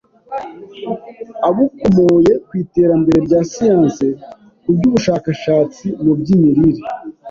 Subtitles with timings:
[1.47, 4.07] abukomoye kw’iterambere rya siyansi
[4.61, 6.83] ku by’ubushakashatsi mu by’imirire,